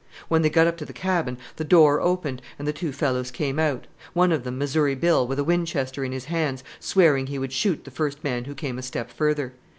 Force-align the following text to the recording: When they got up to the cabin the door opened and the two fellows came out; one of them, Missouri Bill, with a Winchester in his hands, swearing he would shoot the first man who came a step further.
When 0.29 0.41
they 0.41 0.49
got 0.49 0.65
up 0.65 0.77
to 0.77 0.85
the 0.85 0.93
cabin 0.93 1.37
the 1.57 1.63
door 1.63 2.01
opened 2.01 2.41
and 2.57 2.67
the 2.67 2.73
two 2.73 2.91
fellows 2.91 3.29
came 3.29 3.59
out; 3.59 3.85
one 4.13 4.31
of 4.31 4.43
them, 4.43 4.57
Missouri 4.57 4.95
Bill, 4.95 5.27
with 5.27 5.37
a 5.37 5.43
Winchester 5.43 6.03
in 6.03 6.11
his 6.11 6.25
hands, 6.25 6.63
swearing 6.79 7.27
he 7.27 7.37
would 7.37 7.53
shoot 7.53 7.83
the 7.83 7.91
first 7.91 8.23
man 8.23 8.45
who 8.45 8.55
came 8.55 8.79
a 8.79 8.81
step 8.81 9.11
further. 9.11 9.53